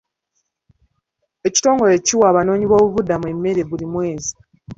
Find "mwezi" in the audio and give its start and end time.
3.93-4.33